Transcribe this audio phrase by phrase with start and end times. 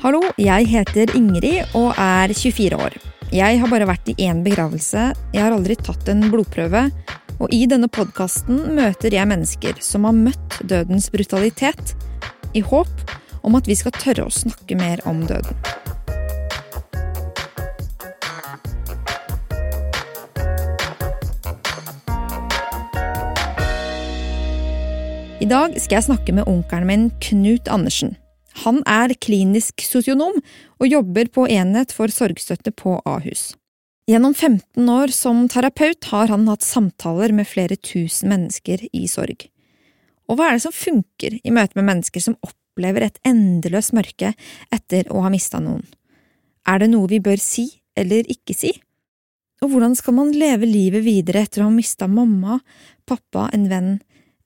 [0.00, 2.94] Hallo, jeg heter Ingrid og er 24 år.
[3.36, 6.86] Jeg har bare vært i én begravelse, jeg har aldri tatt en blodprøve,
[7.36, 11.92] og i denne podkasten møter jeg mennesker som har møtt dødens brutalitet,
[12.56, 13.12] i håp
[13.44, 15.52] om at vi skal tørre å snakke mer om døden.
[25.44, 28.16] I dag skal jeg snakke med onkelen min Knut Andersen.
[28.64, 30.36] Han er klinisk sosionom
[30.80, 33.54] og jobber på enhet for sorgstøtte på Ahus.
[34.10, 39.46] Gjennom 15 år som terapeut har han hatt samtaler med flere tusen mennesker i sorg.
[40.26, 44.32] Og hva er det som funker i møte med mennesker som opplever et endeløst mørke
[44.74, 45.86] etter å ha mista noen?
[46.66, 47.68] Er det noe vi bør si
[47.98, 48.74] eller ikke si?
[49.60, 52.60] Og hvordan skal man leve livet videre etter å ha mista mamma,
[53.06, 53.96] pappa, en venn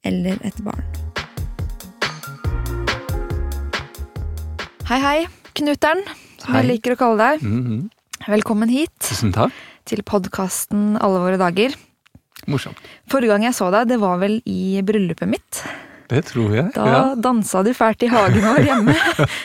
[0.04, 1.13] eller et barn?
[4.88, 5.20] Hei, hei,
[5.56, 6.02] Knutern,
[6.40, 6.62] som Hei.
[6.62, 7.44] jeg liker å kalle deg.
[7.44, 7.90] Mhm.
[8.28, 9.52] Velkommen hit Tusen takk.
[9.84, 11.74] til podkasten Alle våre dager.
[12.48, 12.76] Morsomt.
[13.08, 15.62] Forrige gang jeg så deg, det var vel i bryllupet mitt.
[16.08, 16.72] Det tror jeg.
[16.74, 18.94] Da Ja, dansa du fælt i hagen vår hjemme.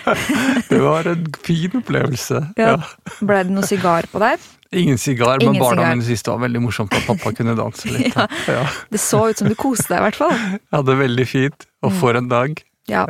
[0.69, 2.53] det var en fin opplevelse.
[2.59, 2.75] Ja.
[2.75, 2.77] Ja.
[3.21, 4.39] Ble det noe sigar på deg?
[4.71, 8.13] Ingen sigar, men barna mine syntes det var veldig morsomt at pappa kunne danse litt.
[8.19, 8.27] ja.
[8.47, 8.65] Ja.
[8.91, 10.35] Det så ut som du koste deg, i hvert fall.
[10.71, 12.59] Ja, det er veldig fint, og for en dag.
[12.91, 13.05] Ja.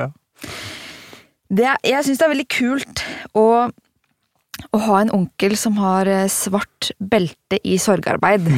[1.50, 3.45] Det, jeg syns det er veldig kult å,
[4.69, 8.52] å ha en onkel som har eh, svart belte i sorgarbeid.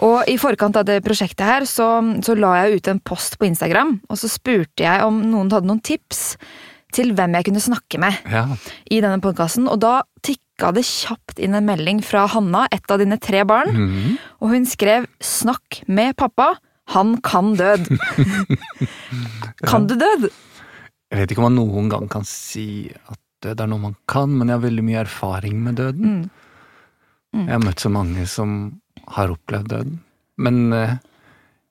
[0.00, 1.86] Og i forkant av det prosjektet her, så,
[2.24, 5.68] så la jeg ut en post på Instagram, og så spurte jeg om noen hadde
[5.68, 6.36] noen tips
[6.96, 8.46] til hvem jeg kunne snakke med Ja.
[8.90, 12.98] i denne podkasten, og da tikka det kjapt inn en melding fra Hanna, et av
[13.00, 14.18] dine tre barn, Mhm.
[14.40, 16.56] og hun skrev 'Snakk med pappa,
[16.88, 17.88] han kan død'.
[19.68, 20.30] kan du død?
[21.10, 24.30] Jeg vet ikke om man noen gang kan si at død er noe man kan,
[24.36, 26.16] men jeg har veldig mye erfaring med døden.
[26.20, 26.30] Mm.
[27.34, 27.46] Mm.
[27.46, 28.56] Jeg har møtt så mange som
[29.16, 29.98] har opplevd døden.
[30.40, 30.96] Men eh,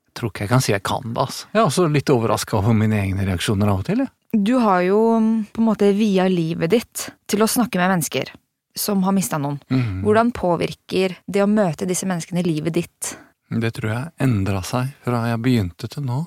[0.09, 1.17] jeg tror ikke jeg kan si jeg kan det.
[1.23, 1.47] altså.
[1.53, 4.03] Jeg er også litt overraska over mine egne reaksjoner av og til.
[4.03, 4.13] jeg.
[4.33, 8.33] Du har jo mm, på en måte via livet ditt til å snakke med mennesker
[8.77, 9.57] som har mista noen.
[9.71, 10.03] Mm.
[10.05, 13.15] Hvordan påvirker det å møte disse menneskene i livet ditt?
[13.49, 16.21] Det tror jeg endra seg fra jeg begynte til nå.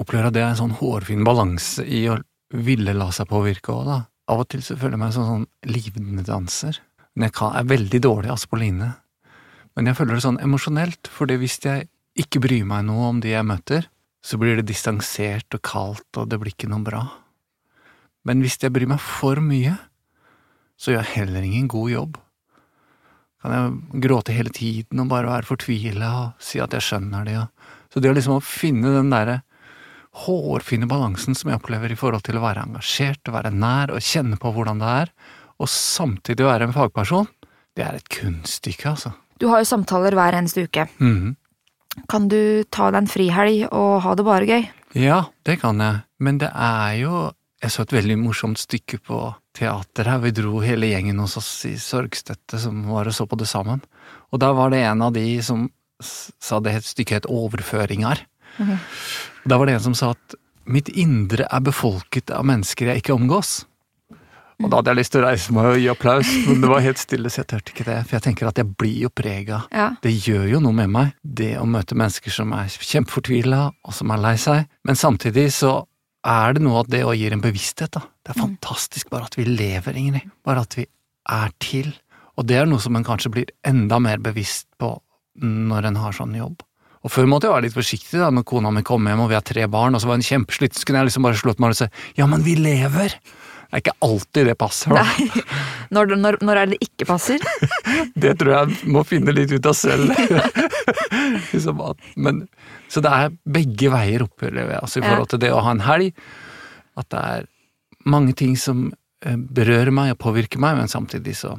[0.00, 2.20] Opplever at det er en sånn hårfin balanse i å
[2.50, 3.98] ville la seg påvirke òg, da.
[4.30, 6.78] Av og til så føler jeg meg som sånn livende danser.
[7.14, 8.92] Men jeg kan, er veldig dårlig altså, på line.
[9.76, 11.88] Men jeg føler det sånn emosjonelt, for hvis jeg
[12.20, 13.86] ikke bryr meg noe om de jeg møter,
[14.22, 17.04] så blir det distansert og kaldt, og det blir ikke noe bra.
[18.28, 19.78] Men hvis jeg bryr meg for mye,
[20.76, 22.18] så gjør jeg heller ingen god jobb
[23.40, 27.36] kan jeg gråte hele tiden og bare være fortvila og si at jeg skjønner det.
[27.38, 27.46] Ja.
[27.92, 29.40] Så det å liksom å finne den derre
[30.16, 34.02] hårfine balansen som jeg opplever i forhold til å være engasjert, å være nær og
[34.02, 35.12] kjenne på hvordan det er,
[35.60, 37.28] og samtidig være en fagperson,
[37.76, 39.12] det er et kunststykke, altså.
[39.40, 40.88] Du har jo samtaler hver eneste uke.
[40.98, 41.36] Mhm.
[42.08, 44.68] Kan du ta deg en frihelg og ha det bare gøy?
[44.94, 49.16] Ja, det kan jeg, men det er jo Jeg så et veldig morsomt stykke på
[49.52, 50.22] teater her.
[50.22, 53.82] Vi dro hele gjengen hos oss i Sorgstøtte som var og så på det sammen.
[54.32, 55.66] Og da var det en av de som
[56.00, 58.24] sa det het stykket het Overføringar.
[58.58, 58.78] Mhm.
[59.46, 60.34] Da var det en som sa at
[60.66, 63.64] mitt indre er befolket av mennesker jeg ikke omgås.
[64.60, 66.82] Og da hadde jeg lyst til å reise meg og gi applaus, men det var
[66.84, 67.94] helt stille, så jeg turte ikke det.
[68.06, 69.96] For jeg tenker at jeg blir jo prega Ja.
[70.02, 74.10] det gjør jo noe med meg, det å møte mennesker som er kjempefortvila, og som
[74.10, 75.86] er lei seg, men samtidig så
[76.22, 78.02] er det noe at det å gir en bevissthet, da.
[78.22, 80.28] Det er fantastisk bare at vi lever, Ingrid.
[80.44, 80.84] Bare at vi
[81.30, 81.94] er til.
[82.36, 85.00] Og det er noe som en kanskje blir enda mer bevisst på
[85.40, 86.60] når en har sånn jobb.
[87.00, 89.38] Og før måtte jeg være litt forsiktig da, når kona mi kom hjem og vi
[89.38, 91.72] har tre barn, og så var hun kjempeslitt, så kunne jeg liksom bare slått meg
[91.72, 91.88] og si
[92.18, 93.16] ja, men vi lever!
[93.70, 95.02] Det er ikke alltid det passer, da.
[95.06, 95.42] Nei.
[95.94, 97.44] Når, når, når er det ikke passer?
[98.22, 100.10] Det tror jeg må finne litt ut av selv.
[101.52, 102.40] liksom at, men,
[102.90, 104.80] så det er begge veier, opplever jeg.
[104.80, 106.24] Altså, I forhold til det å ha en helg.
[106.98, 107.46] At det er
[108.10, 111.54] mange ting som eh, berører meg og påvirker meg, men samtidig så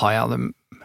[0.00, 0.40] har jeg det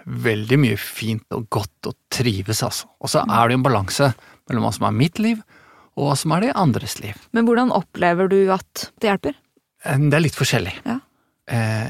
[0.06, 2.88] veldig mye fint og godt og trives, altså.
[3.02, 4.12] Og så er det jo en balanse
[4.50, 5.42] mellom hva som er mitt liv,
[5.96, 7.18] og hva som er de andres liv.
[7.34, 9.38] Men hvordan opplever du at det hjelper?
[9.86, 10.76] Eh, Det er litt forskjellig.
[10.86, 11.00] Ja.
[11.48, 11.90] Eh,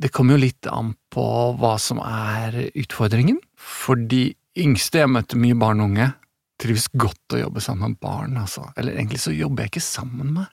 [0.00, 1.24] det kommer jo litt an på
[1.60, 3.40] hva som er utfordringen.
[3.60, 6.12] For de yngste, jeg møtte mye barn og unge,
[6.60, 8.64] trives godt å jobbe sammen med barn, altså.
[8.76, 10.46] Eller egentlig så jobber jeg ikke sammen med.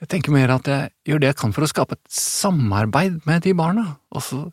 [0.00, 3.42] Jeg tenker mer at jeg gjør det jeg kan for å skape et samarbeid med
[3.42, 4.44] de barna, og så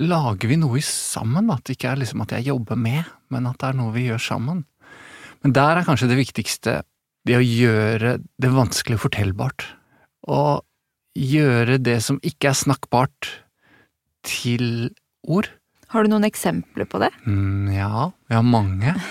[0.00, 3.60] lager vi noe sammen, at det ikke er liksom at jeg jobber med, men at
[3.60, 4.64] det er noe vi gjør sammen.
[5.44, 6.80] Men der er kanskje det viktigste
[7.28, 9.66] det å gjøre det vanskelig fortellbart.
[10.28, 10.64] Og
[11.14, 13.30] gjøre det som ikke er snakkbart,
[14.24, 14.88] til
[15.28, 15.50] ord.
[15.92, 17.10] Har du noen eksempler på det?
[17.28, 18.96] Mm, ja, vi har mange.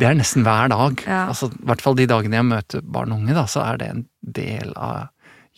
[0.00, 1.02] Det er nesten hver dag.
[1.04, 1.26] Ja.
[1.28, 3.88] Altså, I hvert fall de dagene jeg møter barn og unge, da, så er det
[3.92, 5.10] en del av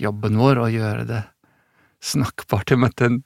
[0.02, 1.20] jobben vår å gjøre det
[2.02, 2.72] snakkbart.
[2.72, 3.20] Jeg møtte en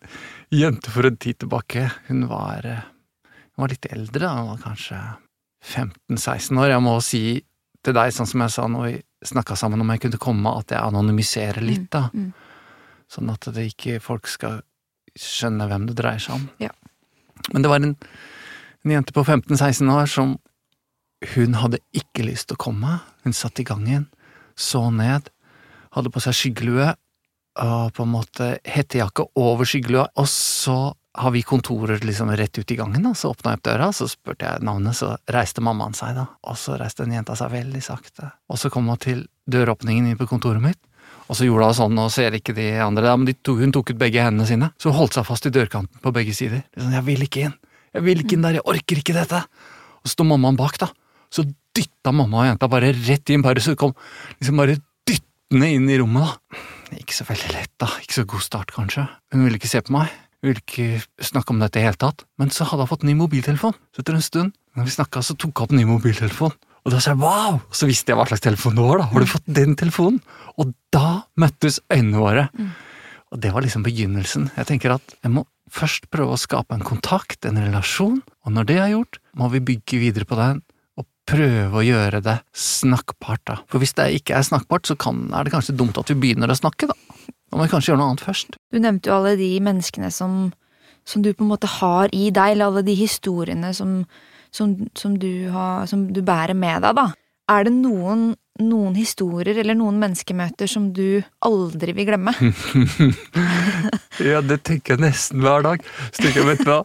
[0.52, 1.88] jente for en tid tilbake.
[2.08, 2.84] Hun var, eh,
[3.56, 4.34] hun var litt eldre, da.
[4.36, 5.00] hun var kanskje
[5.64, 6.70] 15-16 år.
[6.74, 7.22] Jeg må si
[7.82, 8.96] til deg, sånn som jeg sa når vi
[9.26, 12.08] snakka sammen, om jeg kunne komme, at jeg anonymiserer litt, da.
[12.12, 12.32] Mm,
[13.06, 14.64] Sånn at det ikke folk skal
[15.14, 16.48] skjønne hvem det dreier seg om.
[16.58, 16.72] Ja.
[17.52, 17.92] Men det var en,
[18.82, 20.32] en jente på 15-16 år som
[21.36, 22.96] hun hadde ikke lyst til å komme.
[23.22, 24.08] Hun satt i gangen,
[24.58, 25.30] så ned,
[25.94, 26.96] hadde på seg skyggelue
[27.56, 30.76] på en måte hettejakke over skyggelua, og så
[31.16, 33.14] har vi kontorer liksom rett ut i gangen, da.
[33.16, 36.26] Så åpna jeg opp døra, så spurte jeg navnet, så reiste mammaen seg, da.
[36.44, 38.28] Og så reiste den jenta seg veldig sakte.
[38.52, 40.80] Og så kom hun til døråpningen inn på kontoret mitt,
[41.26, 43.94] og så gjorde hun sånn, og ser ikke de andre, da, men to, hun tok
[43.94, 44.70] ut begge hendene sine.
[44.82, 46.62] Så holdt seg fast i dørkanten på begge sider.
[46.76, 47.56] Sånn, jeg vil ikke inn,
[47.96, 49.40] jeg vil ikke inn der, jeg orker ikke dette.
[50.02, 50.92] Og så sto mammaen bak, da.
[51.32, 53.96] Så dytta mamma og jenta bare rett inn, bare så kom
[54.36, 54.76] liksom bare
[55.08, 56.65] dyttende inn i rommet, da.
[56.94, 57.88] Ikke så veldig lett, da.
[58.02, 59.06] Ikke så god start, kanskje.
[59.34, 60.12] Hun ville ikke se på meg.
[60.38, 62.22] Hun ville ikke snakke om dette i det hele tatt.
[62.38, 63.74] Men så hadde hun fått ny mobiltelefon.
[63.94, 66.54] Så etter en stund, når vi snakka, så tok hun opp ny mobiltelefon.
[66.86, 67.58] Og da sa jeg wow!
[67.58, 69.08] Og så visste jeg hva slags telefon det var, da.
[69.10, 70.20] Har du fått den telefonen?
[70.54, 72.46] Og da møttes øynene våre.
[73.34, 74.52] Og det var liksom begynnelsen.
[74.54, 75.42] Jeg tenker at jeg må
[75.72, 79.64] først prøve å skape en kontakt, en relasjon, og når det er gjort, må vi
[79.72, 80.62] bygge videre på den.
[81.26, 83.56] Prøve å gjøre det snakkbart, da.
[83.70, 86.52] For hvis det ikke er snakkbart, så kan, er det kanskje dumt at vi begynner
[86.52, 86.94] å snakke, da.
[87.50, 88.58] Da må vi kanskje gjøre noe annet først.
[88.70, 90.38] Du nevnte jo alle de menneskene som,
[91.06, 94.00] som du på en måte har i deg, eller alle de historiene som,
[94.54, 97.08] som, som, du, har, som du bærer med deg, da.
[97.50, 102.34] Er det noen, noen historier eller noen menneskemøter som du aldri vil glemme?
[104.30, 105.82] Ja, det tenker jeg nesten hver dag.
[106.10, 106.78] Så tenker jeg, vet du hva,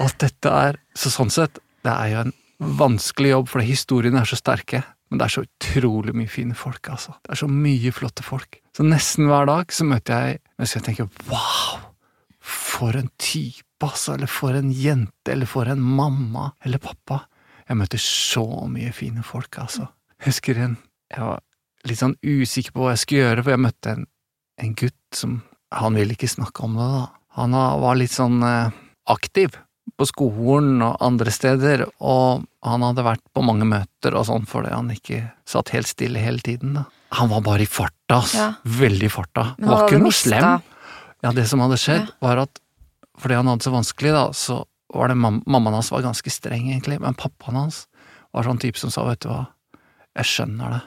[0.00, 4.28] at dette er Så sånn sett, det er jo en vanskelig jobb, for historiene er
[4.28, 4.82] så sterke.
[5.10, 7.12] Men det er så utrolig mye fine folk, altså.
[7.20, 8.56] Det er så mye flotte folk.
[8.72, 11.82] Så nesten hver dag så møter jeg mens jeg tenker wow,
[12.40, 14.14] for en type, altså.
[14.16, 17.26] Eller for en jente, eller for en mamma eller pappa.
[17.68, 19.90] Jeg møter så mye fine folk, altså.
[20.20, 20.78] Jeg husker en
[21.12, 21.42] Jeg var
[21.84, 24.06] litt sånn usikker på hva jeg skulle gjøre, for jeg møtte en,
[24.64, 25.42] en gutt som
[25.76, 27.04] Han ville ikke snakke om det, da.
[27.36, 28.72] Han var litt sånn eh,
[29.12, 29.54] aktiv
[29.96, 34.70] på skolen og andre steder, og han hadde vært på mange møter og sånn fordi
[34.74, 36.84] han ikke satt helt stille hele tiden, da.
[37.18, 38.34] Han var bare i farta, ass.
[38.38, 38.52] Ja.
[38.64, 39.50] Veldig i farta.
[39.58, 40.62] Men var ikke noe slem.
[41.22, 42.60] Ja, det som hadde skjedd, var at
[43.20, 44.62] fordi han hadde så vanskelig, da, så
[44.92, 47.84] var det mam mammaen hans var ganske streng, egentlig, men pappaen hans
[48.32, 49.44] var sånn type som sa, vet du hva,
[50.18, 50.80] jeg skjønner det,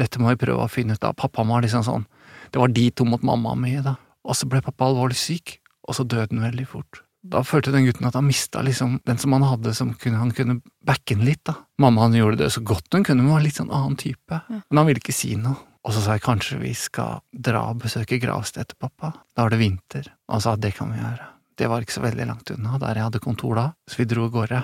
[0.00, 1.16] dette må vi prøve å finne ut av.
[1.18, 2.06] Pappa var liksom sånn,
[2.52, 3.98] det var de to mot mamma mi, da.
[4.24, 7.02] Og så ble pappa alvorlig syk, og så døde han veldig fort.
[7.20, 10.30] Da følte den gutten at han mista liksom den som han hadde, som kunne, han
[10.36, 11.58] kunne backe han litt, da.
[11.82, 14.40] Mamma han gjorde det så godt hun kunne, men var litt sånn annen type.
[14.48, 15.58] Men han ville ikke si noe.
[15.84, 19.14] Og så sa jeg kanskje vi skal dra og besøke gravstedet til pappa.
[19.36, 20.10] Da er det vinter.
[20.28, 21.28] Og han sa det kan vi gjøre.
[21.60, 24.26] Det var ikke så veldig langt unna, der jeg hadde kontor da, så vi dro
[24.28, 24.60] av gårde.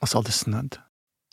[0.00, 0.78] Og så hadde det snødd.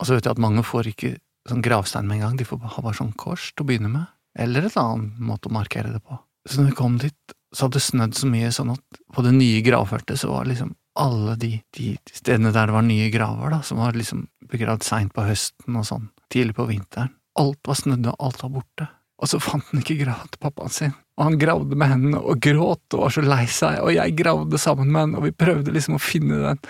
[0.00, 1.12] Og så vet jeg at mange får ikke
[1.48, 4.08] sånn gravstein med en gang, de får ha bare sånn kors til å begynne med.
[4.40, 6.16] Eller et annet måte å markere det på.
[6.48, 9.34] Så når vi kom dit, så hadde det snødd så mye sånn at på det
[9.36, 13.60] nye gravfeltet så var liksom alle de, de stedene der det var nye graver, da,
[13.64, 17.14] som var liksom begravd seint på høsten og sånn, tidlig på vinteren.
[17.40, 18.88] Alt var snødd, og alt var borte.
[19.22, 22.40] Og så fant han ikke grava til pappaen sin, og han gravde med hendene og
[22.42, 25.72] gråt og var så lei seg, og jeg gravde sammen med han, og vi prøvde
[25.72, 26.60] liksom å finne den,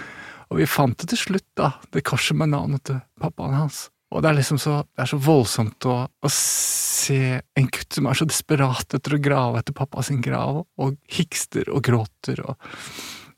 [0.52, 3.86] og vi fant det til slutt, da, det korset med navnet til pappaen hans.
[4.12, 8.10] Og det er liksom så, det er så voldsomt å, å se en gutt som
[8.10, 12.60] er så desperat etter å grave etter pappa sin grav, og hikster og gråter, og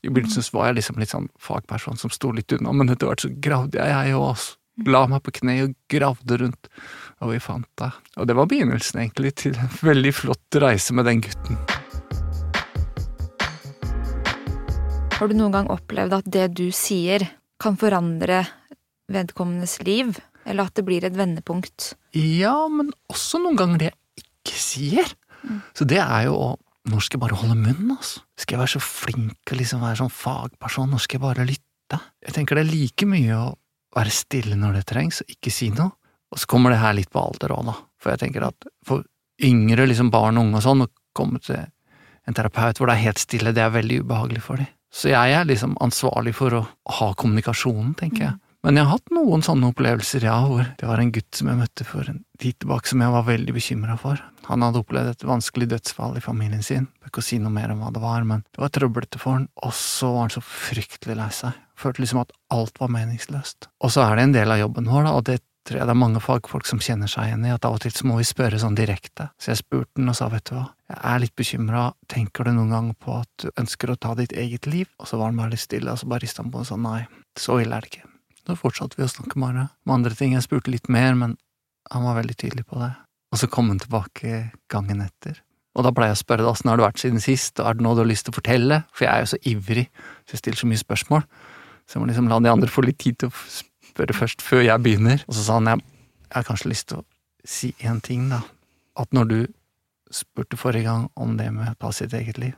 [0.04, 3.08] i begynnelsen så var jeg liksom litt sånn fagperson som sto litt unna, men etter
[3.08, 4.58] hvert så gravde jeg, jeg òg, altså.
[4.90, 6.68] La meg på kne og gravde rundt,
[7.22, 7.92] og vi fant det.
[8.18, 11.60] Og det var begynnelsen, egentlig, til en veldig flott reise med den gutten.
[15.14, 17.22] Har du noen gang opplevd at det du sier,
[17.62, 18.42] kan forandre
[19.14, 20.18] vedkommendes liv?
[20.44, 21.94] Eller at det blir et vendepunkt?
[22.16, 25.12] Ja, men også noen ganger det jeg ikke sier.
[25.76, 26.52] Så det er jo å
[26.84, 28.20] Når skal jeg bare holde munn, altså?
[28.36, 30.90] Skal jeg være så flink og liksom være sånn fagperson?
[30.92, 31.96] Når skal jeg bare lytte?
[32.20, 33.46] Jeg tenker det er like mye å
[33.96, 35.94] være stille når det trengs, og ikke si noe.
[36.28, 37.74] Og så kommer det her litt på alder òg, da.
[37.96, 39.00] For jeg tenker at for
[39.48, 41.62] yngre liksom barn og unge og sånn, å komme til
[42.28, 44.68] en terapeut hvor det er helt stille, det er veldig ubehagelig for dem.
[44.94, 46.62] Så jeg er liksom ansvarlig for å
[47.00, 51.00] ha kommunikasjonen, tenker jeg, Men jeg har hatt noen sånne opplevelser, ja, hvor det var
[51.02, 54.22] en gutt som jeg møtte for en tid tilbake som jeg var veldig bekymra for.
[54.48, 57.74] Han hadde opplevd et vanskelig dødsfall i familien sin, jeg ikke å si noe mer
[57.74, 60.44] om hva det var, men det var trøblete for han, og så var han så
[60.44, 63.68] fryktelig lei seg, følte liksom at alt var meningsløst.
[63.84, 65.94] Og så er det en del av jobben vår, da, og det tror jeg det
[65.94, 68.26] er mange fagfolk som kjenner seg igjen i, at av og til så må vi
[68.28, 69.30] spørre sånn direkte.
[69.40, 72.56] Så jeg spurte han og sa, vet du hva, jeg er litt bekymra, tenker du
[72.56, 74.88] noen gang på at du ønsker å ta ditt eget liv?
[75.00, 76.80] Og så var han bare litt stille, og så bare rista han på og sa
[76.80, 77.04] nei,
[77.40, 78.08] så ille er det ikke.
[78.44, 80.34] Da fortsatte vi å snakke bare om andre ting.
[80.36, 81.36] Jeg spurte litt mer, men
[81.92, 82.92] han var veldig tydelig på det.
[83.32, 85.40] Og så kom han tilbake gangen etter.
[85.74, 87.84] Og da pleier jeg å spørre åssen har du vært siden sist, og er det
[87.84, 88.82] noe du har lyst til å fortelle?
[88.94, 89.86] For jeg er jo så ivrig,
[90.22, 91.24] så jeg stiller så mye spørsmål.
[91.84, 93.46] Så jeg må liksom la de andre få litt tid til å
[93.88, 95.24] spørre først, før jeg begynner.
[95.26, 95.82] Og så sa han jeg,
[96.28, 97.06] jeg har kanskje lyst til å
[97.56, 98.44] si én ting, da.
[99.00, 99.38] At når du
[100.14, 102.54] spurte forrige gang om det med å ta sitt eget liv,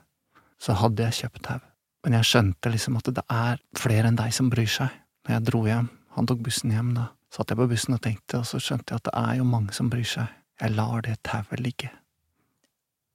[0.61, 1.65] så hadde jeg kjøpt tau.
[2.05, 4.93] Men jeg skjønte liksom at det er flere enn deg som bryr seg
[5.27, 8.41] når jeg dro hjem, han tok bussen hjem, da satt jeg på bussen og tenkte,
[8.41, 10.33] og så skjønte jeg at det er jo mange som bryr seg.
[10.63, 11.91] Jeg lar det tauet ligge.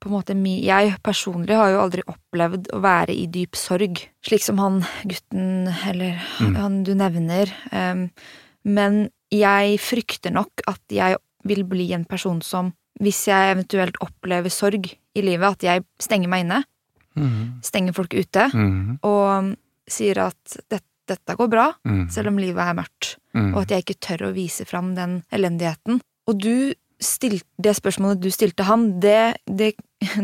[0.02, 4.46] På en måte, jeg personlig har jo aldri opplevd å være i dyp sorg, slik
[4.46, 6.56] som han gutten, eller mm.
[6.58, 8.08] han du nevner, um,
[8.66, 9.04] men
[9.34, 14.90] jeg frykter nok at jeg vil bli en person som, hvis jeg eventuelt opplever sorg
[14.90, 16.62] i livet, at jeg stenger meg inne,
[17.18, 17.62] mm.
[17.66, 19.02] stenger folk ute, mm.
[19.06, 19.54] og
[19.90, 22.06] sier at dette dette går bra, mm.
[22.14, 23.52] selv om livet er mørkt, mm.
[23.54, 26.02] og at jeg ikke tør å vise fram den elendigheten.
[26.30, 29.74] Og du stilte, det spørsmålet du stilte han, det, det,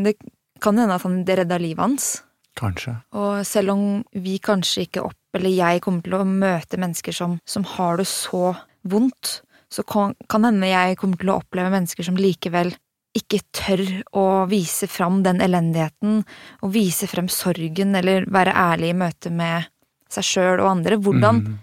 [0.06, 0.16] det
[0.64, 2.10] kan hende at han, det redda livet hans.
[2.58, 2.96] Kanskje.
[3.18, 3.84] Og selv om
[4.18, 8.08] vi kanskje ikke opp, eller jeg kommer til å møte mennesker som, som har det
[8.10, 8.56] så
[8.88, 9.42] vondt,
[9.74, 12.72] så kan, kan hende jeg kommer til å oppleve mennesker som likevel
[13.18, 13.84] ikke tør
[14.18, 16.22] å vise fram den elendigheten,
[16.62, 19.70] og vise frem sorgen, eller være ærlig i møte med
[20.12, 21.00] seg sjøl og andre.
[21.02, 21.56] Hvordan mm.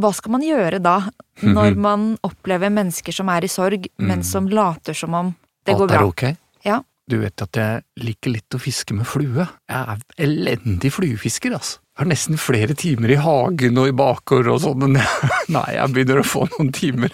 [0.00, 0.94] Hva skal man gjøre da,
[1.56, 4.06] når man opplever mennesker som er i sorg, mm.
[4.06, 5.34] men som later som om
[5.66, 5.98] det Alt går bra?
[5.98, 6.40] Alt er ok?
[6.64, 6.78] Ja.
[7.10, 9.44] Du vet at jeg liker litt å fiske med flue.
[9.44, 11.80] Jeg er elendig fluefisker, altså.
[11.90, 14.94] Jeg har nesten flere timer i hagen og i bakgård og sånn, men
[15.56, 17.12] nei, jeg begynner å få noen timer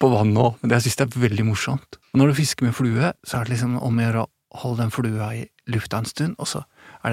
[0.00, 0.48] på vannet nå.
[0.58, 2.00] Men det jeg synes det er veldig morsomt.
[2.10, 4.82] Og når du fisker med flue, så er det liksom om å gjøre å holde
[4.82, 6.64] den flua i lufta en stund, og så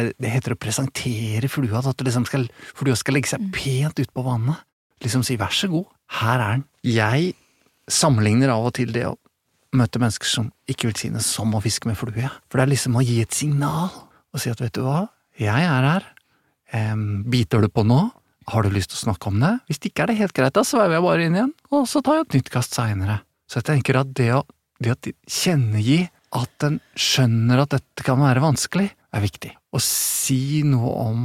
[0.01, 3.51] det, det heter å presentere flua, at liksom skal, flua skal legge seg mm.
[3.55, 4.63] pent ut på vannet.
[5.03, 5.89] Liksom si vær så god,
[6.21, 6.65] her er den.
[6.87, 7.33] Jeg
[7.91, 9.17] sammenligner av og til det å
[9.77, 12.29] møte mennesker som ikke vil si noe som å fiske med flue.
[12.47, 13.89] For det er liksom å gi et signal
[14.33, 15.07] og si at vet du hva,
[15.39, 16.09] jeg er her.
[16.73, 18.01] Um, biter du på nå?
[18.49, 19.53] Har du lyst til å snakke om det?
[19.69, 22.01] Hvis det ikke er det helt greit, da sveiver jeg bare inn igjen, og så
[22.03, 23.21] tar jeg et nytt kast seinere.
[23.47, 24.41] Så jeg tenker at det å,
[24.83, 24.97] det å
[25.29, 26.01] kjennegi
[26.33, 29.53] at en skjønner at dette kan være vanskelig, er viktig.
[29.73, 31.23] Å si noe om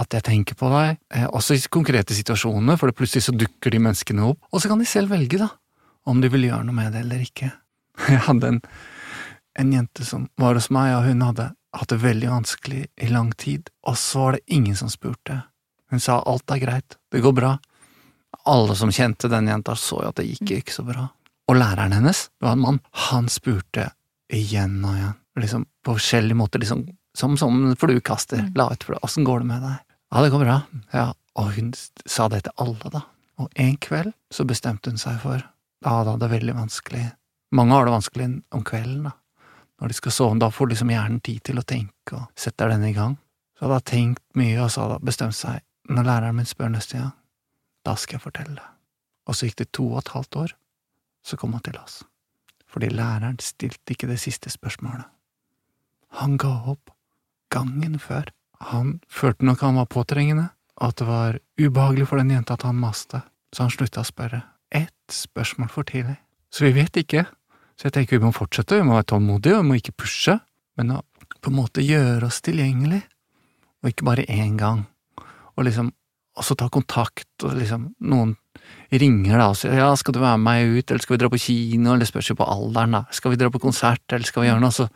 [0.00, 3.82] at jeg tenker på deg, eh, også i konkrete situasjoner, for plutselig så dukker de
[3.82, 5.50] menneskene opp, og så kan de selv velge, da,
[6.06, 7.50] om de vil gjøre noe med det eller ikke.
[8.08, 8.60] Jeg hadde en,
[9.58, 13.32] en jente som var hos meg, og hun hadde hatt det veldig vanskelig i lang
[13.38, 15.42] tid, og så var det ingen som spurte.
[15.90, 17.56] Hun sa alt er greit, det går bra.
[18.48, 21.08] Alle som kjente den jenta, så jo at det gikk ikke så bra.
[21.50, 22.80] Og læreren hennes, det var en mann,
[23.10, 23.90] han spurte
[24.30, 26.86] igjen og igjen, liksom på forskjellige måter, liksom
[27.16, 28.38] som som fluekaster.
[28.38, 28.52] Mm.
[28.54, 29.00] La ut for det.
[29.02, 29.78] Åssen går det med deg?
[30.10, 30.58] Ja, det går bra.
[30.92, 31.06] Ja,
[31.38, 31.72] og hun
[32.06, 33.02] sa det til alle, da.
[33.40, 35.46] Og en kveld så bestemte hun seg for
[35.80, 37.06] Da hadde hun det veldig vanskelig.
[37.56, 39.14] Mange har det vanskelig om kvelden, da.
[39.80, 42.84] Når de skal sove, da får liksom hjernen tid til å tenke og setter den
[42.84, 43.16] i gang.
[43.56, 46.68] Så hadde hun tenkt mye, og så hadde hun bestemt seg, når læreren min spør
[46.74, 47.14] neste gang,
[47.88, 48.66] da skal jeg fortelle.
[49.24, 50.54] Og så gikk det to og et halvt år,
[51.24, 52.02] så kom hun til oss.
[52.68, 55.08] Fordi læreren stilte ikke det siste spørsmålet.
[56.20, 56.92] Han ga opp
[57.52, 58.30] gangen før.
[58.70, 60.48] Han følte nok han var påtrengende,
[60.80, 64.42] at det var ubehagelig for den jenta at han maste, så han slutta å spørre.
[64.70, 66.16] Ett spørsmål for tidlig.
[66.50, 67.26] Så vi vet ikke.
[67.78, 70.36] Så jeg tenker vi må fortsette, vi må være tålmodige, vi må ikke pushe,
[70.76, 71.00] men å
[71.40, 73.00] på en måte gjøre oss tilgjengelig,
[73.80, 74.82] og ikke bare én gang.
[75.56, 75.88] Og liksom
[76.40, 78.34] også ta kontakt, og liksom noen
[78.92, 81.30] ringer da og sier ja, skal du være med meg ut, eller skal vi dra
[81.32, 84.44] på kino, eller spørs jo på alderen, da, skal vi dra på konsert, eller skal
[84.44, 84.88] vi gjøre noe, så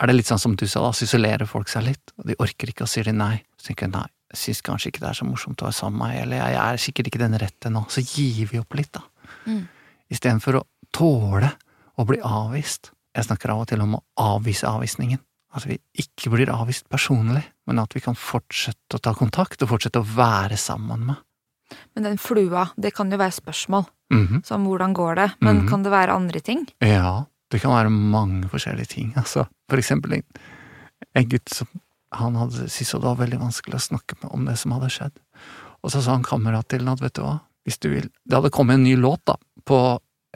[0.00, 2.36] er det litt sånn som du sa, da, så isolerer folk seg litt, og de
[2.42, 3.36] orker ikke å si det nei.
[3.58, 6.00] Så tenker jeg nei, jeg syns kanskje ikke det er så morsomt å være sammen
[6.00, 7.84] med meg, eller jeg er sikkert ikke den rette nå.
[7.92, 9.04] Så gir vi opp litt, da.
[9.46, 9.62] Mm.
[10.14, 10.64] Istedenfor å
[10.94, 11.52] tåle
[11.94, 12.90] å bli avvist.
[13.14, 15.22] Jeg snakker av og til om å avvise avvisningen.
[15.54, 19.70] At vi ikke blir avvist personlig, men at vi kan fortsette å ta kontakt og
[19.70, 21.20] fortsette å være sammen med.
[21.94, 24.42] Men den flua, det kan jo være spørsmål, mm -hmm.
[24.44, 25.70] som hvordan går det, men mm -hmm.
[25.70, 26.66] kan det være andre ting?
[26.80, 29.46] Ja, det kan være mange forskjellige ting, altså.
[29.70, 30.24] For eksempel en,
[31.14, 31.68] en gutt som
[32.14, 35.16] han hadde syntes det var veldig vanskelig å snakke med om det som hadde skjedd.
[35.84, 38.08] Og så sa han kamerat til ham at vet du hva, hvis du vil.
[38.24, 39.36] Det hadde kommet en ny låt, da,
[39.66, 39.80] på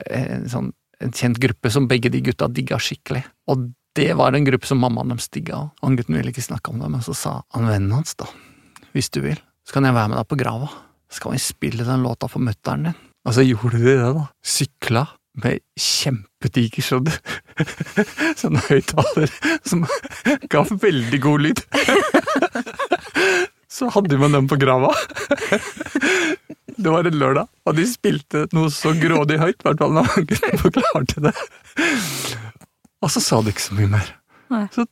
[0.09, 3.23] en, sånn, en kjent gruppe som begge de gutta digga skikkelig.
[3.51, 6.73] Og det var en gruppe som mammaen deres digga, og han gutten ville ikke snakke
[6.73, 8.27] om det, men så sa han vennen hans, da,
[8.93, 10.69] hvis du vil, så kan jeg være med deg på grava.
[11.09, 12.97] Så kan vi spille den låta for mutter'n din.
[13.25, 14.27] Og så gjorde de det, da.
[14.45, 17.09] Sykla med kjempediger sånn,
[18.41, 19.31] sånn høyttaler
[19.67, 19.85] som
[20.49, 21.63] ga veldig god lyd.
[23.69, 24.89] Så hadde man dem på grava.
[26.79, 30.23] Det var en lørdag, og de spilte noe så grådig høyt, i hvert fall når
[30.29, 31.33] gutten forklarte det.
[33.03, 34.13] Og så sa de ikke så mye mer.
[34.71, 34.85] Så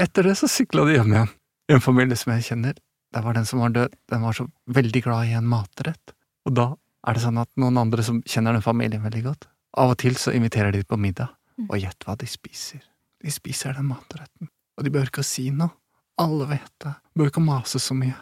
[0.00, 1.28] etter det så sykla de hjem igjen.
[1.76, 2.78] En familie som jeg kjenner,
[3.12, 6.16] der var den som var død, den var så veldig glad i en matrett.
[6.48, 6.70] Og da
[7.04, 9.44] er det sånn at noen andre som kjenner den familien veldig godt,
[9.78, 11.30] av og til så inviterer de på middag,
[11.68, 12.82] og gjett hva de spiser.
[13.20, 14.48] De spiser den matretten.
[14.78, 15.74] Og de behøver ikke si noe.
[16.20, 16.92] Alle vet det.
[16.92, 18.16] de Behøver ikke mase så mye.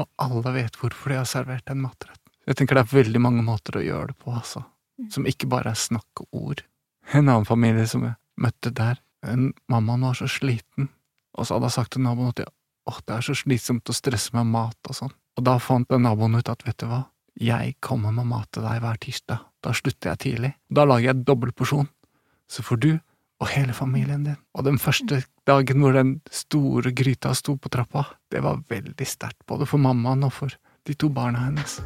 [0.00, 2.20] Og alle vet hvorfor de har servert den matretten.
[2.44, 4.64] Jeg tenker det er veldig mange måter å gjøre det på, altså.
[5.10, 6.64] Som ikke bare er snakk og ord.
[7.12, 10.90] En annen familie som jeg møtte der, en, mammaen var så sliten,
[11.34, 14.34] og så hadde hun sagt til naboen at åh, det er så slitsomt å stresse
[14.36, 15.14] med mat og sånn.
[15.38, 17.04] Og da fant den naboen ut at vet du hva,
[17.40, 20.52] jeg kommer med mat til deg hver tirsdag, da slutter jeg tidlig.
[20.70, 21.88] Da lager jeg dobbeltporsjon,
[22.48, 22.92] så får du
[23.42, 24.36] og hele familien din.
[24.54, 29.42] Og den første dagen hvor den store gryta sto på trappa, det var veldig sterkt,
[29.50, 30.54] både for mammaen og for
[30.86, 31.80] de to barna hennes.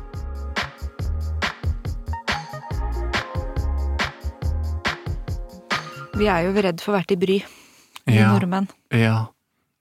[6.18, 7.36] Vi er jo redd for å være til bry,
[8.08, 8.66] vi Ja, nordmenn.
[8.90, 9.28] ja,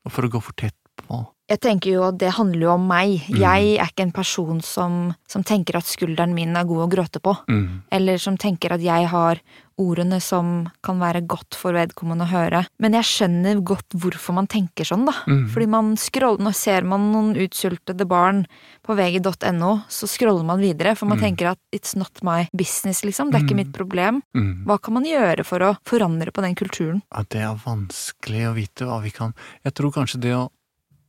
[0.06, 1.24] og for å gå for tett på.
[1.48, 3.22] Jeg tenker jo at det handler jo om meg.
[3.30, 3.38] Mm.
[3.40, 4.98] Jeg er ikke en person som,
[5.32, 7.38] som tenker at skulderen min er god å gråte på.
[7.48, 7.84] Mm.
[7.96, 9.40] Eller som tenker at jeg har
[9.78, 12.64] ordene som kan være godt for vedkommende å høre.
[12.82, 15.14] Men jeg skjønner godt hvorfor man tenker sånn, da.
[15.30, 15.44] Mm.
[15.54, 18.44] Fordi man scroller, Nå ser man noen utsultede barn
[18.84, 21.24] på vg.no, så scroller man videre, for man Mm.
[21.30, 23.30] tenker at it's not my business, liksom.
[23.32, 23.64] Det er ikke Mm.
[23.64, 24.22] mitt problem.
[24.36, 24.66] Mm.
[24.66, 27.02] Hva kan man gjøre for å forandre på den kulturen?
[27.14, 30.50] Ja, det er vanskelig å vite hva vi kan Jeg tror kanskje det å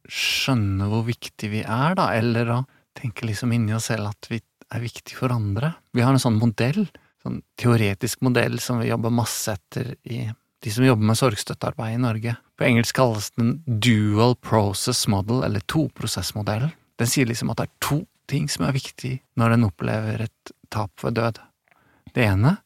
[0.05, 2.59] skjønne hvor viktig vi er, da, eller å
[2.99, 4.41] tenke liksom inni oss selv at vi
[4.75, 5.73] er viktig for andre.
[5.97, 6.87] Vi har en sånn modell,
[7.23, 10.26] sånn teoretisk modell som vi jobber masse etter i
[10.65, 12.34] de som jobber med sorgstøttearbeid i Norge.
[12.58, 16.73] På engelsk kalles den dual process model, eller toprosessmodellen.
[16.99, 20.52] Den sier liksom at det er to ting som er viktig når en opplever et
[20.75, 21.39] tap ved død.
[22.15, 22.56] Det ene,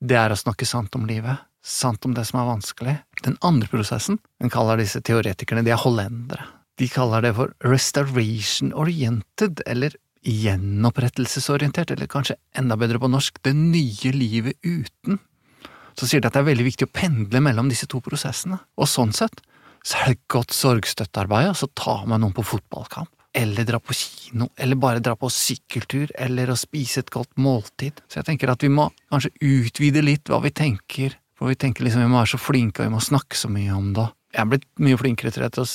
[0.00, 1.40] det er å snakke sant om livet.
[1.64, 2.96] Sant om det som er vanskelig.
[3.24, 6.44] Den andre prosessen, den kaller disse teoretikerne, de er hollendere.
[6.80, 9.92] De kaller det for restoration oriented, eller
[10.24, 15.20] gjenopprettelsesorientert, eller kanskje enda bedre på norsk, det nye livet uten.
[15.98, 18.88] Så sier de at det er veldig viktig å pendle mellom disse to prosessene, og
[18.88, 19.42] sånn sett
[19.84, 23.96] så er det et godt sorgstøttearbeid å ta med noen på fotballkamp, eller dra på
[23.96, 28.00] kino, eller bare dra på sykkeltur, eller å spise et godt måltid.
[28.08, 31.84] Så jeg tenker at vi må kanskje utvide litt hva vi tenker, for vi tenker
[31.84, 34.08] liksom vi må være så flinke, og vi må snakke så mye om det.
[34.32, 35.68] Jeg er blitt mye flinkere til å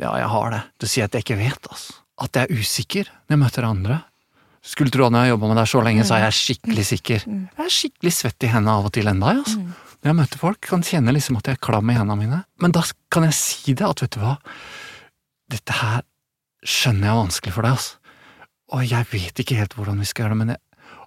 [0.00, 1.96] ja, jeg har det, Du sier si at jeg ikke vet, altså.
[2.16, 3.98] At jeg er usikker når jeg møter andre.
[4.66, 6.84] Skulle tro at når jeg har jobba med deg så lenge, så er jeg skikkelig
[6.88, 7.26] sikker.
[7.28, 9.60] Jeg er skikkelig svett i hendene av og til ennå, altså.
[9.60, 12.40] Når jeg møter folk, kan kjenne liksom at jeg er klam i hendene mine.
[12.62, 12.82] Men da
[13.14, 14.34] kan jeg si det, at vet du hva,
[15.54, 16.02] dette her
[16.66, 18.02] skjønner jeg er vanskelig for deg, altså.
[18.74, 20.62] Og jeg vet ikke helt hvordan vi skal gjøre det, men jeg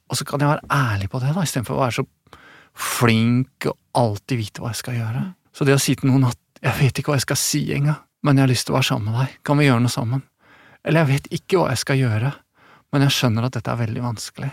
[0.10, 2.04] Og så kan jeg være ærlig på det, da, istedenfor å være så
[2.74, 5.22] flink og alltid vite hva jeg skal gjøre.
[5.54, 8.00] Så det å si til noen at jeg vet ikke hva jeg skal si engang,
[8.24, 10.24] men jeg har lyst til å være sammen med deg, kan vi gjøre noe sammen?
[10.84, 12.32] Eller jeg vet ikke hva jeg skal gjøre,
[12.92, 14.50] men jeg skjønner at dette er veldig vanskelig.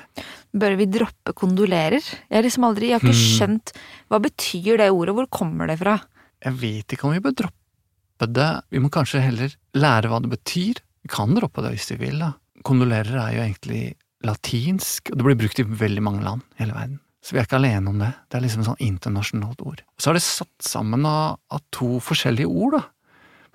[0.56, 2.02] Bør vi droppe kondolerer?
[2.04, 3.36] Jeg har liksom aldri, jeg har ikke Hmm.
[3.36, 3.72] skjønt
[4.10, 5.14] Hva betyr det ordet?
[5.16, 6.00] Hvor kommer det fra?
[6.44, 10.30] Jeg vet ikke om vi bør droppe det, vi må kanskje heller lære hva det
[10.30, 10.80] betyr.
[11.02, 12.32] Vi kan droppe det hvis vi vil, da.
[12.64, 16.72] Kondolerer er jo egentlig latinsk, og det blir brukt i veldig mange land i hele
[16.76, 17.00] verden.
[17.22, 18.12] Så vi er ikke alene om det.
[18.30, 19.80] Det er liksom et sånn internasjonalt ord.
[19.82, 22.82] Og så er det satt sammen av, av to forskjellige ord, da.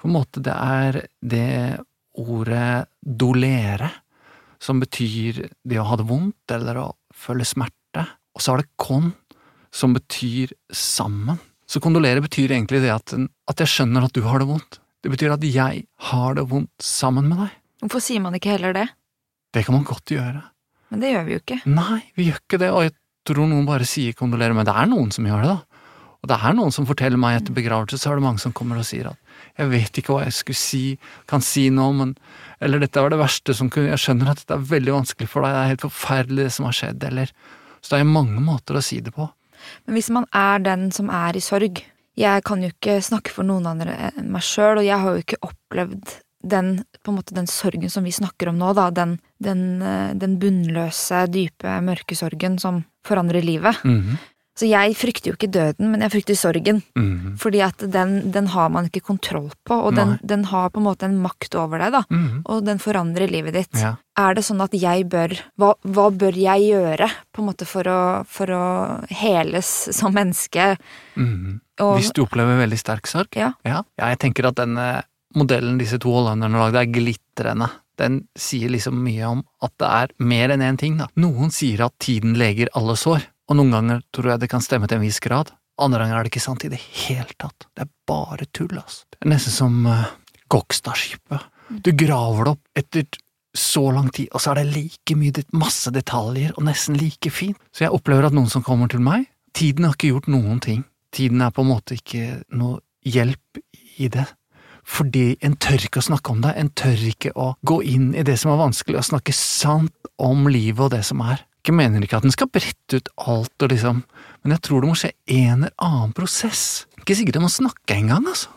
[0.01, 1.77] På en måte det er det
[2.17, 3.91] ordet dolere,
[4.61, 8.07] som betyr det å ha det vondt eller å føle smerte.
[8.33, 9.11] Og så har det con,
[9.73, 11.37] som betyr sammen.
[11.69, 14.81] Så kondolere betyr egentlig det at, at jeg skjønner at du har det vondt.
[15.01, 17.53] Det betyr at jeg har det vondt sammen med deg.
[17.85, 18.87] Hvorfor sier man ikke heller det?
[19.53, 20.41] Det kan man godt gjøre.
[20.91, 21.59] Men det gjør vi jo ikke.
[21.71, 22.95] Nei, vi gjør ikke det, og jeg
[23.29, 25.83] tror noen bare sier kondolere, men det er noen som gjør det, da.
[26.21, 28.77] Og det er noen som forteller meg etter begravelse, så er det mange som kommer
[28.77, 29.20] og sier at
[29.57, 30.83] jeg vet ikke hva jeg skulle si,
[31.29, 32.15] kan si nå, men
[32.61, 35.45] eller dette var det verste som kunne, jeg skjønner at dette er veldig vanskelig for
[35.45, 37.35] deg, det er helt forferdelig det som har skjedd, eller
[37.81, 39.25] Så det er mange måter å si det på.
[39.87, 41.81] Men hvis man er den som er i sorg
[42.17, 45.23] Jeg kan jo ikke snakke for noen andre enn meg sjøl, og jeg har jo
[45.23, 49.15] ikke opplevd den, på en måte den sorgen som vi snakker om nå, da, den,
[49.41, 53.81] den, eh, den bunnløse, dype, mørke sorgen som forandrer livet.
[53.85, 54.17] Mhm.
[54.62, 56.84] Så jeg frykter jo ikke døden, men jeg frykter sorgen.
[56.93, 57.34] Mm.
[57.41, 60.86] Fordi at den, den har man ikke kontroll på, og den, den har på en
[60.86, 62.04] måte en makt over deg, da.
[62.13, 62.43] Mm.
[62.45, 63.80] Og den forandrer livet ditt.
[63.82, 63.95] Ja.
[64.21, 67.89] Er det sånn at jeg bør Hva, hva bør jeg gjøre, på en måte, for
[67.89, 68.65] å, for å
[69.10, 70.76] heles som menneske?
[71.17, 71.58] Mm.
[71.82, 73.34] Og, Hvis du opplever veldig sterk sorg?
[73.34, 73.56] Ja.
[73.65, 73.82] ja.
[73.97, 74.91] Jeg tenker at denne
[75.34, 77.74] modellen disse to hollanderne lagde, er glitrende.
[77.97, 81.10] Den sier liksom mye om at det er mer enn én ting, da.
[81.17, 84.87] Noen sier at tiden leger alle sår, og noen ganger tror jeg det kan stemme
[84.87, 85.51] til en viss grad.
[85.81, 87.67] Andre ganger er det ikke sant i det hele tatt.
[87.75, 89.03] Det er bare tull, altså.
[89.11, 90.07] Det er nesten som uh,
[90.51, 91.49] Gokstadskipet.
[91.83, 93.21] Du graver det opp etter
[93.57, 97.59] så lang tid, og så er det like mye, masse detaljer, og nesten like fint.
[97.75, 100.85] Så jeg opplever at noen som kommer til meg, tiden har ikke gjort noen ting.
[101.11, 103.59] Tiden er på en måte ikke noe hjelp
[103.99, 104.29] i det.
[104.87, 108.23] Fordi en tør ikke å snakke om det, en tør ikke å gå inn i
[108.27, 111.43] det som er vanskelig, og snakke sant om livet og det som er.
[111.62, 114.02] Jeg mener ikke at en skal brette ut alt og liksom,
[114.41, 116.63] men jeg tror det må skje en eller annen prosess.
[116.97, 118.50] Ikke sikkert jeg må snakke engang, altså.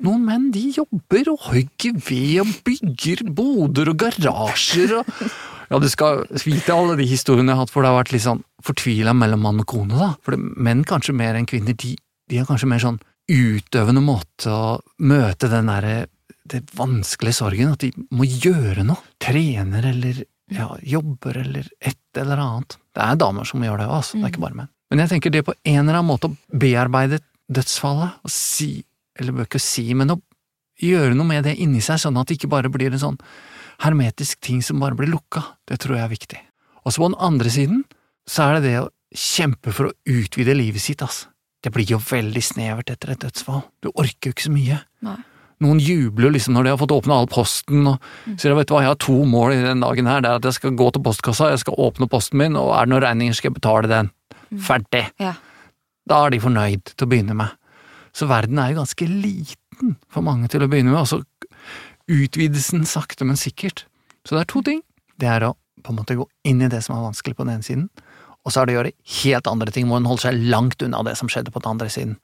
[0.00, 5.10] Noen menn de jobber og hogger ved og bygger boder og garasjer og
[5.70, 8.24] Ja, du skal vite alle de historiene jeg har hatt, for det har vært litt
[8.24, 10.08] sånn fortvila mellom mann og kone, da.
[10.26, 11.92] For menn kanskje mer enn kvinner, de,
[12.26, 12.98] de har kanskje mer sånn
[13.30, 15.94] utøvende måte å møte den derre
[16.50, 18.98] det vanskelige sorgen, at de må gjøre noe.
[19.22, 22.76] Trener eller ja, jobber eller et eller annet.
[22.96, 24.18] Det er damer som gjør det òg, altså.
[24.18, 24.70] Det er ikke bare menn.
[24.90, 27.20] Men jeg tenker det på en eller annen måte å bearbeide
[27.50, 28.82] dødsfallet, og si,
[29.18, 30.20] eller bør ikke si, men å
[30.82, 33.18] gjøre noe med det inni seg, sånn at det ikke bare blir en sånn
[33.84, 36.40] hermetisk ting som bare blir lukka, det tror jeg er viktig.
[36.84, 37.84] Og så på den andre siden,
[38.28, 41.30] så er det det å kjempe for å utvide livet sitt, altså.
[41.60, 43.60] Det blir jo veldig snevert etter et dødsfall.
[43.84, 44.78] Du orker jo ikke så mye.
[45.04, 45.18] Nei.
[45.60, 48.00] Noen jubler liksom når de har fått åpna all posten og
[48.40, 50.48] sier vet du hva, jeg har to mål i den dagen her, det er at
[50.48, 53.36] jeg skal gå til postkassa, jeg skal åpne posten min, og er det noen regninger,
[53.36, 54.10] skal jeg betale den.
[54.66, 55.04] Ferdig.
[55.20, 55.34] Ja.
[56.08, 57.52] Da er de fornøyd til å begynne med.
[58.16, 61.20] Så verden er jo ganske liten for mange til å begynne med, og så
[62.10, 63.84] utvidelsen sakte, men sikkert.
[64.26, 64.80] Så det er to ting.
[65.20, 67.58] Det er å på en måte gå inn i det som er vanskelig på den
[67.58, 67.86] ene siden,
[68.44, 71.02] og så er det å gjøre helt andre ting, hvor en holder seg langt unna
[71.06, 72.16] det som skjedde på den andre siden.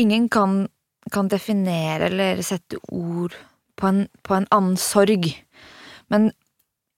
[0.00, 0.64] Ingen kan,
[1.12, 3.34] kan definere eller sette ord
[3.80, 5.30] på en, på en annen sorg,
[6.12, 6.30] men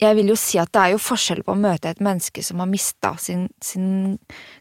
[0.02, 2.58] jeg vil jo si at det er jo forskjell på å møte et menneske som
[2.58, 4.16] har mista sin, sin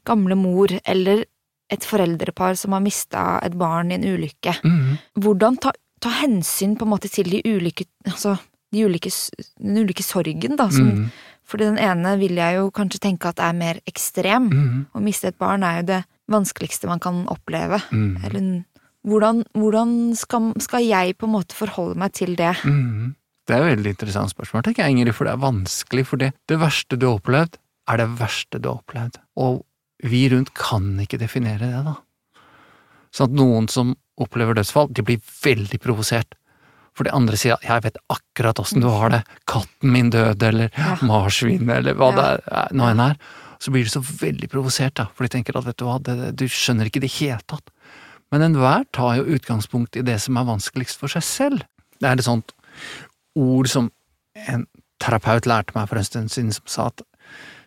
[0.06, 1.24] gamle mor, eller
[1.72, 4.58] et foreldrepar som har mista et barn i en ulykke.
[4.62, 4.98] Mhm.
[5.24, 5.72] Hvordan ta,
[6.04, 8.36] ta hensyn på en måte til de ulike Altså,
[8.72, 9.10] de ulike,
[9.60, 10.70] den ulike sorgen, da.
[10.70, 11.12] Som, Mhm.
[11.52, 14.50] Fordi den ene vil jeg jo kanskje tenke at er mer ekstrem.
[14.50, 14.86] Mhm.
[14.96, 17.82] Å miste et barn er jo det vanskeligste man kan oppleve.
[17.92, 18.24] Mhm.
[18.26, 18.66] Eller
[19.08, 22.54] hvordan, hvordan skal, skal jeg på en måte forholde meg til det?
[22.64, 23.16] Mm.
[23.48, 26.06] Det er et veldig interessant spørsmål, tenker jeg, Ingrid, for det er vanskelig.
[26.08, 27.58] For det, det verste du har opplevd,
[27.90, 29.18] er det verste du har opplevd.
[29.42, 29.64] Og
[30.06, 31.96] vi rundt kan ikke definere det, da.
[33.12, 36.38] Sånn at noen som opplever dødsfall, de blir veldig provosert.
[36.96, 40.44] For de andre sier at 'jeg vet akkurat åssen du har det', 'katten min døde',
[40.44, 40.96] eller Ja.
[40.98, 42.16] 'marsvinet', eller hva Ja.
[42.16, 43.18] det er, nå enn er.
[43.60, 46.18] Så blir de så veldig provosert, da, for de tenker at vet du hva, det,
[46.18, 47.70] det, du skjønner ikke det i hele tatt.
[48.32, 51.66] Men enhver tar jo utgangspunkt i det som er vanskeligst for seg selv.
[52.00, 52.54] Det er et sånt
[53.38, 53.92] ord som
[54.48, 54.66] en
[55.02, 57.04] terapeut lærte meg for en stund siden, som sa at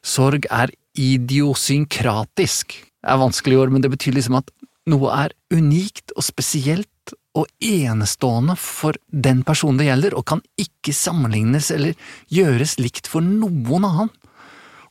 [0.05, 2.77] sorg er idiosynkratisk.
[2.81, 4.51] Det er vanskelig ord, men det betyr liksom at
[4.91, 6.89] noe er unikt og spesielt
[7.35, 11.97] og enestående for den personen det gjelder, og kan ikke sammenlignes eller
[12.33, 14.13] gjøres likt for noen annen.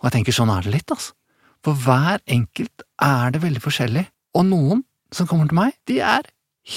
[0.01, 1.15] Og jeg tenker sånn er det litt, altså.
[1.63, 4.03] For hver enkelt er det veldig forskjellig,
[4.35, 4.81] og noen
[5.15, 6.27] som kommer til meg, de er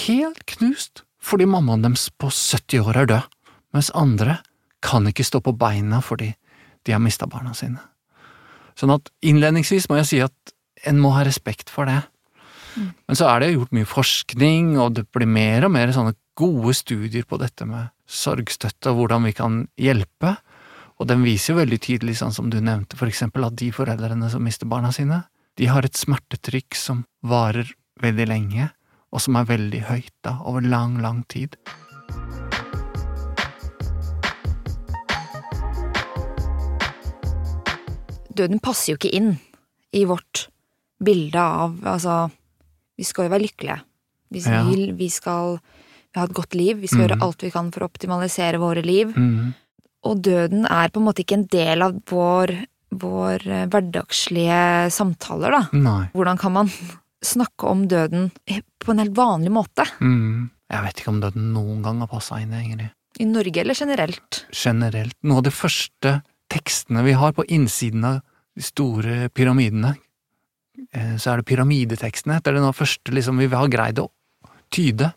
[0.04, 3.30] helt knust fordi mammaen deres på 70 år er død,
[3.74, 4.38] mens andre
[4.84, 6.30] kan ikke stå på beina fordi
[6.86, 7.80] de har mista barna sine.
[8.78, 10.54] Sånn at innledningsvis må jeg si at
[10.86, 12.02] en må ha respekt for det.
[12.76, 16.74] Men så er det gjort mye forskning, og det blir mer og mer sånne gode
[16.76, 20.36] studier på dette med sorgstøtte og hvordan vi kan hjelpe.
[21.00, 24.28] Og den viser jo veldig tydelig, sånn som du nevnte, for eksempel at de foreldrene
[24.32, 25.24] som mister barna sine,
[25.56, 27.72] de har et smertetrykk som varer
[28.02, 28.70] veldig lenge,
[29.12, 31.56] og som er veldig høyt da, over lang, lang tid.
[38.36, 39.30] Døden passer jo ikke inn
[39.96, 40.48] i vårt
[41.00, 42.26] bilde av Altså,
[42.96, 43.80] vi skal jo være lykkelige.
[44.32, 44.64] Vi, Ja.
[44.64, 45.58] vil, vi skal
[46.12, 47.06] vi ha et godt liv, vi skal mm.
[47.06, 49.12] gjøre alt vi kan for å optimalisere våre liv.
[49.16, 49.54] Mm.
[50.08, 52.52] Og døden er på en måte ikke en del av vår,
[52.90, 55.62] vår eh, hverdagslige samtaler, da.
[55.76, 56.04] Nei.
[56.16, 56.70] Hvordan kan man
[57.24, 58.30] snakke om døden
[58.82, 59.86] på en helt vanlig måte?
[60.00, 60.50] Mm.
[60.72, 62.90] Jeg vet ikke om døden noen gang har passa inn, Ingrid.
[63.18, 64.42] I Norge eller generelt?
[64.52, 65.16] generelt.
[65.24, 66.18] Noe av de første
[66.52, 68.18] tekstene vi har på innsiden av
[68.56, 69.94] de store pyramidene,
[70.92, 72.40] eh, så er det pyramidetekstene.
[72.42, 74.10] Det er det noe første liksom, vi har greid å
[74.74, 75.12] tyde.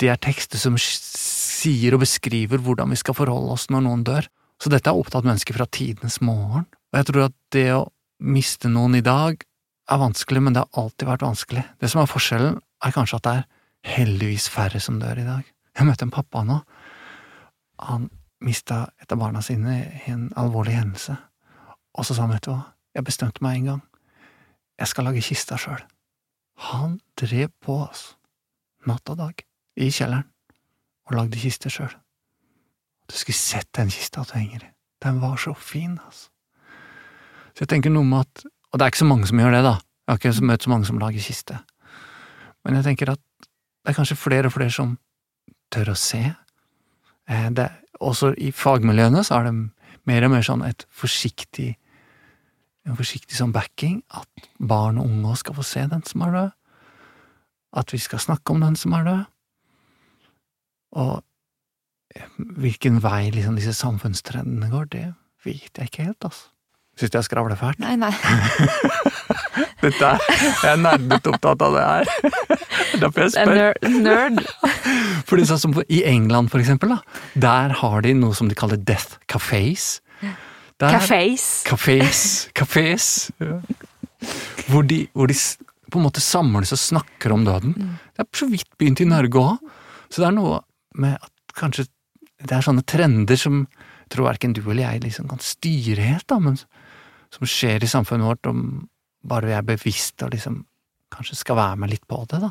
[0.00, 4.26] Det er tekster som sier og beskriver hvordan vi skal forholde oss når noen dør.
[4.62, 6.66] Så dette har opptatt mennesker fra tidenes morgen.
[6.92, 7.84] Og jeg tror at det å
[8.24, 9.42] miste noen i dag
[9.90, 11.64] er vanskelig, men det har alltid vært vanskelig.
[11.80, 15.48] Det som er forskjellen, er kanskje at det er heldigvis færre som dør i dag.
[15.74, 16.60] Jeg møtte en pappa nå.
[17.88, 18.08] Han
[18.44, 21.16] mista et av barna sine i en alvorlig hendelse,
[21.94, 22.60] og så sa han, vet du hva,
[22.94, 23.82] jeg bestemte meg en gang,
[24.80, 25.82] jeg skal lage kista sjøl.
[26.70, 28.16] Han drev på, altså,
[28.86, 29.44] natt og dag,
[29.80, 30.28] i kjelleren,
[31.08, 31.92] og lagde kiste sjøl.
[33.10, 34.70] Du skulle sett den kista du henger i,
[35.04, 36.30] den var så fin, altså.
[37.54, 39.62] Så jeg tenker noe med at, og det er ikke så mange som gjør det,
[39.62, 41.60] da, jeg har ikke møtt så mange som lager kiste,
[42.66, 44.96] men jeg tenker at det er kanskje flere og flere som
[45.70, 46.22] tør å se.
[47.30, 47.68] Eh, det,
[48.02, 49.54] også i fagmiljøene så er det
[50.08, 51.74] mer og mer sånn et forsiktig
[52.84, 56.50] en forsiktig sånn backing, at barn og unge skal få se den som er død,
[57.80, 59.22] at vi skal snakke om den som er død,
[61.00, 61.14] og
[62.14, 65.06] eh, hvilken vei liksom disse samfunnstrendene går, det
[65.46, 66.50] vet jeg ikke helt, altså.
[66.94, 67.80] Syns du jeg skravler fælt?
[67.82, 68.12] Nei, nei.
[69.84, 70.22] Dette er,
[70.62, 72.10] jeg er nerdete opptatt av det her.
[73.02, 73.74] Derfor jeg spør.
[74.04, 74.40] Nerd.
[75.28, 78.80] Fordi sånn som I England, for eksempel, da, der har de noe som de kaller
[78.80, 79.98] death cafés.
[80.82, 81.62] Der, Cafés.
[81.66, 82.22] Cafés.
[82.56, 83.08] Cafés.
[83.42, 83.60] Ja.
[84.70, 85.36] Hvor, de, hvor de
[85.90, 87.74] på en måte samles og snakker om døden.
[87.78, 87.92] Mm.
[88.14, 89.74] Det er så vidt begynt i Norge òg.
[90.10, 90.62] Så det er noe
[90.98, 91.86] med at kanskje
[92.44, 96.26] det er sånne trender som jeg tror verken du eller jeg liksom kan styre helt,
[96.28, 96.58] da, men
[97.34, 98.84] som skjer i samfunnet vårt, om
[99.24, 100.62] bare vi er bevisst og liksom
[101.14, 102.50] kanskje skal være med litt på det, da.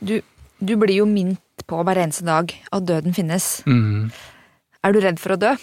[0.00, 0.16] Du,
[0.58, 3.62] du blir jo minnet på hver eneste dag at døden finnes.
[3.66, 4.10] Mm.
[4.84, 5.54] Er du redd for å dø?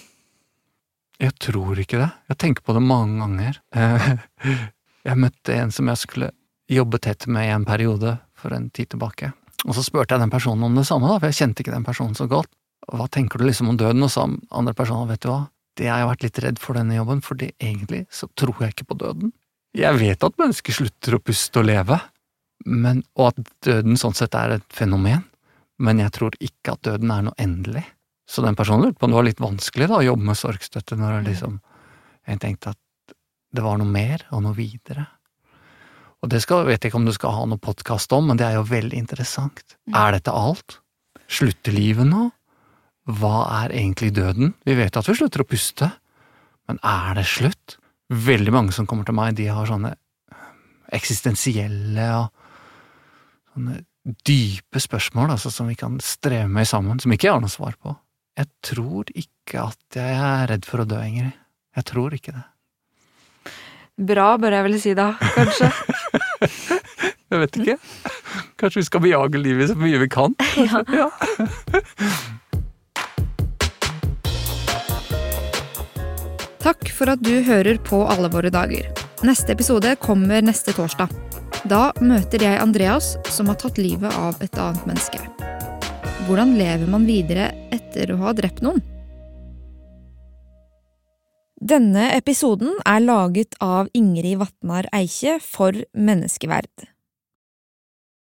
[1.21, 2.09] Jeg tror ikke det.
[2.31, 3.59] Jeg tenker på det mange ganger.
[5.01, 6.27] Jeg møtte en som jeg skulle
[6.69, 9.31] jobbe tett med i en periode for en tid tilbake.
[9.65, 11.87] Og så spurte jeg den personen om det samme, da, for jeg kjente ikke den
[11.87, 12.51] personen så godt.
[12.85, 14.05] Hva tenker du liksom om døden?
[14.05, 15.39] Og sa andre personen, vet du hva,
[15.79, 18.99] det har vært litt redd for denne jobben, fordi egentlig så tror jeg ikke på
[19.03, 19.31] døden.
[19.77, 21.97] Jeg vet at mennesker slutter å puste og leve,
[22.67, 25.23] men, og at døden sånn sett er et fenomen,
[25.81, 27.85] men jeg tror ikke at døden er noe endelig.
[28.29, 30.97] Så den personen lurte på om det var litt vanskelig da, å jobbe med sorgstøtte
[30.99, 31.59] når jeg liksom
[32.29, 33.15] Jeg tenkte at
[33.51, 35.07] det var noe mer og noe videre.
[36.21, 38.45] Og det skal, vet jeg ikke om du skal ha noe podkast om, men det
[38.45, 39.75] er jo veldig interessant.
[39.89, 40.77] Er dette alt?
[41.25, 42.27] Slutter livet nå?
[43.19, 44.53] Hva er egentlig døden?
[44.67, 45.89] Vi vet at vi slutter å puste,
[46.69, 47.77] men er det slutt?
[48.11, 49.93] Veldig mange som kommer til meg, de har sånne
[50.91, 52.29] eksistensielle og
[53.53, 53.81] sånne
[54.27, 57.77] dype spørsmål altså, som vi kan streve med sammen, som ikke jeg har noe svar
[57.79, 57.93] på.
[58.39, 61.35] Jeg tror ikke at jeg er redd for å dø, Ingrid.
[61.77, 62.45] Jeg tror ikke det.
[64.11, 65.69] Bra, bør jeg vel si da, kanskje.
[67.31, 67.75] Jeg vet ikke.
[68.59, 70.33] Kanskje vi skal bejage livet så mye vi kan?
[70.67, 70.81] ja.
[70.91, 71.07] Ja.
[76.61, 78.85] Takk for at du hører på Alle våre dager.
[79.25, 81.09] Neste episode kommer neste torsdag.
[81.65, 85.21] Da møter jeg Andreas, som har tatt livet av et annet menneske.
[86.27, 88.77] Hvordan lever man videre etter å ha drept noen?
[91.57, 96.90] Denne episoden er laget av Ingrid Vatnar Eikje for Menneskeverd.